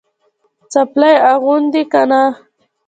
څپلۍ 0.71 1.13
اغوندې 1.33 1.83
که 1.91 2.01
نه؟ 2.09 2.21